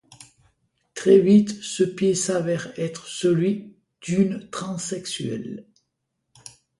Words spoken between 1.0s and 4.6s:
vite ce pied s'avère être celui d'une